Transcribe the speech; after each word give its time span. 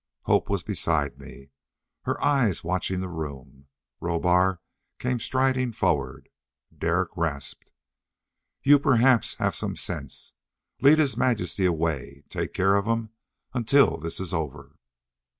Hope 0.23 0.49
was 0.49 0.63
beside 0.63 1.19
me, 1.19 1.51
her 2.05 2.19
eyes 2.25 2.63
watching 2.63 3.01
the 3.01 3.07
room. 3.07 3.67
Rohbar 3.99 4.59
came 4.97 5.19
striding 5.19 5.71
forward. 5.73 6.27
Derek 6.75 7.11
rasped, 7.15 7.69
"You 8.63 8.79
perhaps 8.79 9.35
have 9.35 9.53
some 9.53 9.75
sense! 9.75 10.33
Lead 10.81 10.97
His 10.97 11.17
Majesty 11.17 11.67
away. 11.67 12.23
Take 12.29 12.51
care 12.51 12.73
of 12.77 12.87
him 12.87 13.11
until 13.53 13.97
this 13.97 14.19
is 14.19 14.33
over." 14.33 14.73